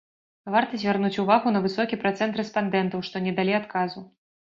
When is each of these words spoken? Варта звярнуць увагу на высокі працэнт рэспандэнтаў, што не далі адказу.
Варта 0.55 0.79
звярнуць 0.83 1.19
увагу 1.25 1.53
на 1.55 1.63
высокі 1.67 2.01
працэнт 2.07 2.43
рэспандэнтаў, 2.43 2.99
што 3.11 3.25
не 3.31 3.39
далі 3.39 3.59
адказу. 3.63 4.09